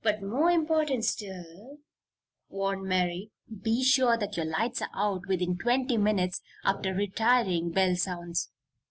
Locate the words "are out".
4.80-5.26